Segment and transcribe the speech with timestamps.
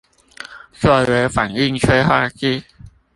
[0.73, 2.63] 作為反應催化劑